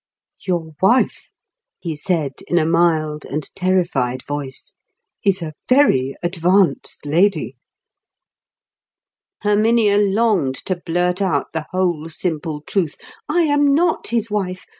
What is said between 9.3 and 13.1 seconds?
Herminia longed to blurt out the whole simple truth.